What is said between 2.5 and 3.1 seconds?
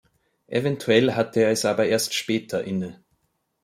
inne.